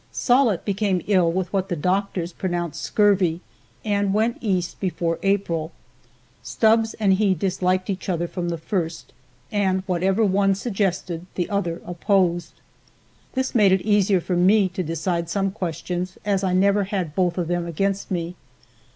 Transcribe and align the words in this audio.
Sollitt 0.11 0.65
became 0.65 1.03
ill 1.05 1.31
with 1.31 1.53
what 1.53 1.69
the 1.69 1.75
doctors 1.75 2.33
pronounced 2.33 2.81
scurvy, 2.81 3.39
and 3.85 4.15
went 4.15 4.39
East 4.41 4.79
before 4.79 5.19
April. 5.21 5.71
Stubbs 6.41 6.95
and 6.95 7.13
he 7.13 7.35
disliked 7.35 7.87
each 7.87 8.09
other 8.09 8.27
from 8.27 8.49
the 8.49 8.57
first, 8.57 9.13
and 9.51 9.83
whatever 9.85 10.25
one 10.25 10.55
suggested 10.55 11.27
the 11.35 11.47
other 11.51 11.83
opposed. 11.85 12.53
This 13.33 13.53
made 13.53 13.71
it 13.71 13.81
easier 13.81 14.21
for 14.21 14.35
me 14.35 14.69
to 14.69 14.81
decide 14.81 15.29
some 15.29 15.51
questions, 15.51 16.17
as 16.25 16.43
I 16.43 16.53
never 16.53 16.85
had 16.85 17.13
both 17.13 17.37
of 17.37 17.47
them 17.47 17.67
against 17.67 18.09
me. 18.09 18.33